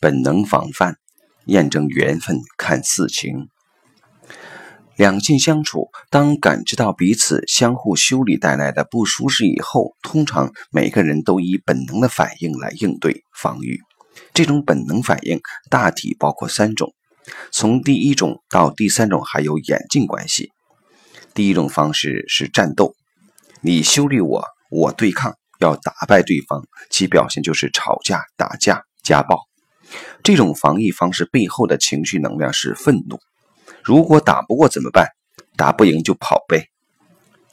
[0.00, 0.96] 本能防范，
[1.46, 3.48] 验证缘分看四情。
[4.96, 13.80] 两性相处，当感知到彼此相互修理带来的不舒适以后，通常每个人都以本能的反应来应对防御。
[14.34, 16.92] 这种本能反应大体包括三种，
[17.50, 20.50] 从第一种到第三种还有演进关系。
[21.34, 22.94] 第一种方式是战斗，
[23.62, 29.47] 你修理我，我对抗，要打败对方，其表现就是吵架、打架、家暴。
[30.22, 33.18] 这种防御方式背后的情绪能量是愤怒。
[33.82, 35.08] 如果打不过怎么办？
[35.56, 36.68] 打不赢就跑呗。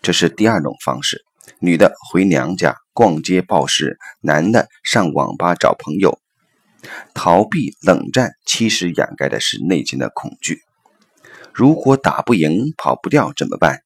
[0.02, 1.23] 这是第二种方式。
[1.59, 6.20] 女的回娘家逛街暴食，男的上网吧找朋友。
[7.14, 10.62] 逃避冷战，其实掩盖的是内心的恐惧。
[11.54, 13.80] 如果打不赢、跑不掉怎么办？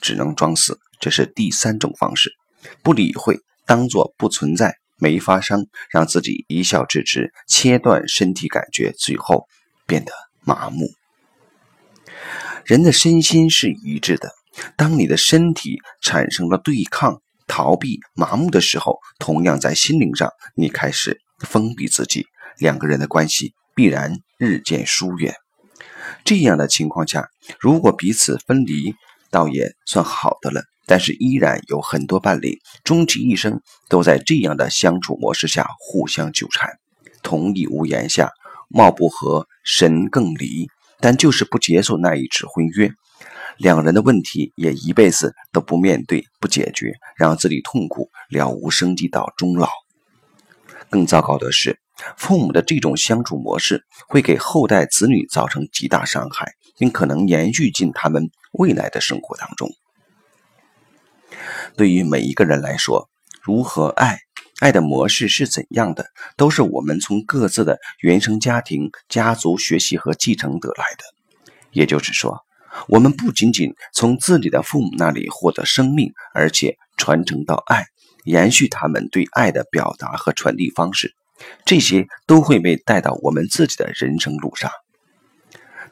[0.00, 0.78] 只能装死。
[1.00, 2.32] 这是第三种方式，
[2.82, 9.46] 不理会，当做不存在，没发生，让自己一笑置之，切断身体感觉，最后
[9.86, 10.88] 变得麻木。
[12.64, 14.30] 人的身心是一致的。
[14.76, 22.26] 当你的身体产生了对抗、逃避、麻木的时候，同样在心灵上，你开始封闭自己，
[22.58, 25.34] 两个人的关系必然日渐疏远。
[26.24, 27.28] 这样的情况下，
[27.60, 28.96] 如果彼此分离，
[29.30, 30.64] 倒也算好的了。
[30.88, 36.70] 但是依然有很多伴侣，终其一生都在这样的相处模式下互相纠缠，
[37.22, 38.30] 同一屋檐下，
[38.68, 40.66] 貌不合，神更离。
[41.00, 42.90] 但就是不接受那一纸婚约，
[43.56, 49.68] 两人的问题也一辈子都不面对、不解决，让自己痛苦，了无生机到终老。
[50.90, 51.78] 更糟糕的是，
[52.16, 59.70] 父母的这种相处模式会给后代子女造成极大伤害，并可能延续进他们未来的生活当中。
[61.78, 63.08] 对于每一个人来说，
[63.40, 64.18] 如何爱？
[64.58, 71.04] 爱的模式是怎样的，都是我们从各自的原生家庭、家族学习和继承得来的。
[71.70, 72.40] 也就是说，
[72.88, 77.86] 我们不仅仅从自己的父母那里获得生命，而且传承到爱，
[78.24, 81.14] 延续他们对爱的表达和传递方式，
[81.64, 84.68] 这些都会被带到我们自己的人生路上。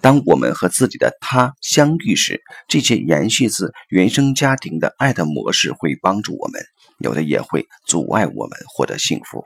[0.07, 6.63] 当我们和自己的他相遇时，这些延续自原生家庭的爱的模式会帮助我们。
[6.99, 9.45] 有的也会阻碍我们获得幸福。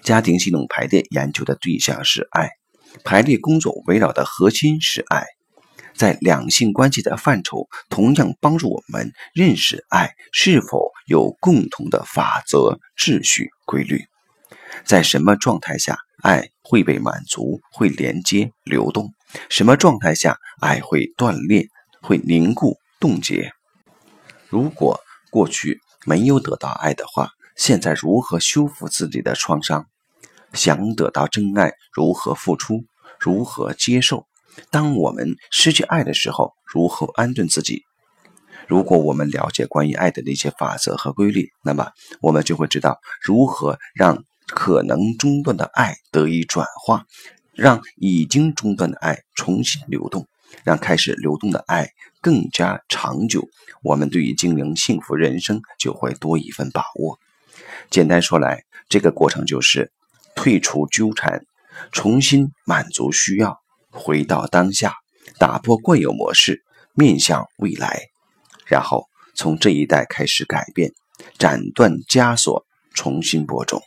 [0.00, 2.50] 家庭系统排列研究的对象是爱，
[3.02, 5.24] 排列工作围绕的核心是爱。
[5.96, 14.04] 在两性关系的范畴，同样帮助我们认识爱是否有共同的法则、秩序、规律。
[14.84, 19.12] 在什么状态下爱会被满足、会连接、流动？
[19.48, 21.68] 什么状态下爱会断裂、
[22.02, 23.52] 会凝固、冻结？
[24.48, 25.00] 如果。
[25.30, 29.84] 过去没有得到爱的话，现在如何修复自己的创伤？
[30.54, 32.86] 想得到真爱，如何付出？
[33.20, 34.26] 如何接受？
[34.70, 37.82] 当我们失去爱的时候，如何安顿自己？
[38.66, 41.90] 如果我们了解关于爱的那些法则和规律，那么
[42.22, 47.04] 我们就会知道如何让可能中断的爱得以转化，
[47.54, 50.26] 让已经中断的爱重新流动。
[50.64, 51.90] 让开始流动的爱
[52.22, 53.46] 更加长久，
[53.82, 57.18] 我们对于经营幸福人生就会多一份把握。
[57.90, 59.92] 简单说来，这个过程就是
[60.34, 61.44] 退出纠缠，
[61.92, 63.58] 重新满足需要，
[63.90, 64.94] 回到当下，
[65.38, 66.62] 打破惯有模式，
[66.94, 68.08] 面向未来，
[68.66, 70.92] 然后从这一代开始改变，
[71.38, 73.82] 斩断枷锁，重新播种。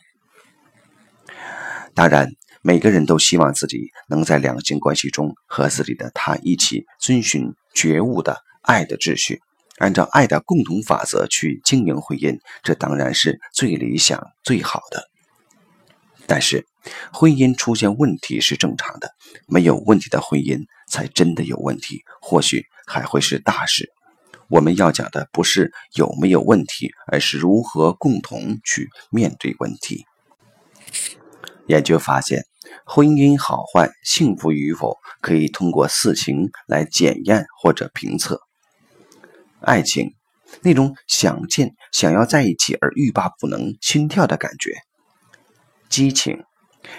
[1.94, 2.32] 当然。
[2.64, 9.42] 每个人都希望自己能在两性关系中和自己的他一起遵循觉悟的爱的秩序，
[9.78, 15.10] 按照爱的共同法则去经营婚姻，这当然是最理想、最好的。
[16.28, 16.64] 但是，
[17.12, 19.10] 婚姻出现问题是正常的，
[19.48, 23.90] 没有问题的婚姻才真的有问题，或许还会是大事。
[24.48, 30.06] 我们要讲的不是有没有问题，而是如何共同去面对问题。
[31.72, 32.44] 研究发现。
[32.84, 38.40] 婚姻好坏、幸福与否，可以通过四情来检验或者评测。
[39.60, 40.14] 爱情，
[40.62, 44.70] 那种想见、想要在一起而欲罢不能、心跳的感觉；
[45.88, 46.44] 激情，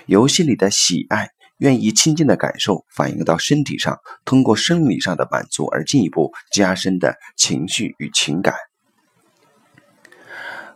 [0.05, 8.55] 游戏里的喜爱、愿意亲近的感受，反映到身体上，通过生理上的满足而进一步加深的情绪与情感。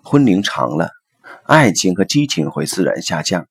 [0.03, 0.89] 婚龄长了，
[1.43, 3.47] 爱情和激情会自然下降。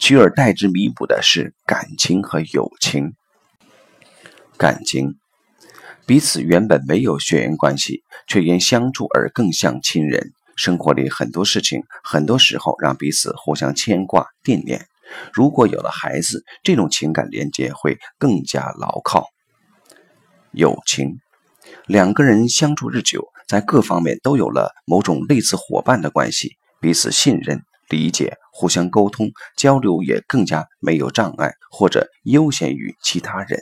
[0.00, 3.12] 取而代之，弥补的是感情和友情。
[4.56, 5.18] 感情，
[6.06, 10.32] 彼此原本没有血缘关系，却因相处而更像亲人。
[10.56, 14.86] 生活里很多事情，很多时候让彼此互相牵挂、惦念。
[15.34, 19.26] 如果有了孩子，这种情感连接会更加牢靠。
[20.52, 21.18] 友情，
[21.86, 33.60] 两个人相处日久，在各方面都有了某种类似伙伴的关系，彼此信任、理解，互相沟通交流也更加没有障碍，或者优先于其他人。